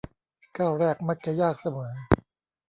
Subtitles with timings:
[0.57, 1.93] ก้าวแรกมักจะยากเสมอ